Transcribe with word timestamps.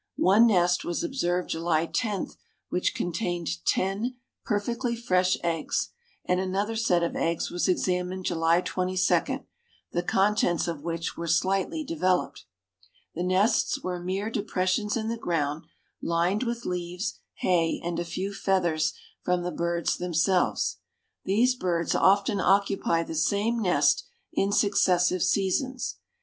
One 0.17 0.47
nest 0.47 0.83
was 0.83 1.03
observed 1.03 1.51
July 1.51 1.85
10 1.85 2.29
which 2.69 2.95
contained 2.95 3.63
ten 3.67 4.15
perfectly 4.43 4.95
fresh 4.95 5.37
eggs, 5.43 5.89
and 6.25 6.39
another 6.39 6.75
set 6.75 7.03
of 7.03 7.15
eggs 7.15 7.51
was 7.51 7.67
examined 7.67 8.25
July 8.25 8.61
22, 8.61 9.41
the 9.91 10.01
contents 10.01 10.67
of 10.67 10.81
which 10.81 11.15
were 11.17 11.27
slightly 11.27 11.83
developed. 11.83 12.45
The 13.13 13.21
nests 13.21 13.83
were 13.83 13.99
mere 13.99 14.31
depressions 14.31 14.97
in 14.97 15.07
the 15.07 15.17
ground, 15.17 15.67
lined 16.01 16.41
with 16.41 16.65
leaves, 16.65 17.19
hay, 17.35 17.79
and 17.83 17.99
a 17.99 18.03
few 18.03 18.33
feathers 18.33 18.93
from 19.21 19.43
the 19.43 19.51
birds 19.51 19.97
themselves. 19.97 20.77
These 21.25 21.53
birds 21.53 21.93
often 21.93 22.39
occupy 22.39 23.03
the 23.03 23.13
same 23.13 23.61
nest 23.61 24.05
in 24.33 24.51
successive 24.51 25.21
seasons. 25.21 25.97